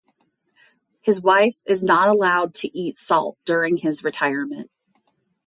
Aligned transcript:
His 0.99 1.21
wife 1.21 1.57
is 1.67 1.83
not 1.83 2.07
allowed 2.07 2.55
to 2.55 2.75
eat 2.75 2.97
salt 2.97 3.37
during 3.45 3.77
his 3.77 4.03
retirement. 4.03 4.71